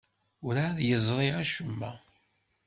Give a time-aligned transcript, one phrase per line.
[0.43, 1.91] Werɛad yeẓri acemma.